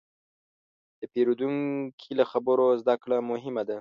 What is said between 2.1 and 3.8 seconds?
له خبرو زدهکړه مهمه ده.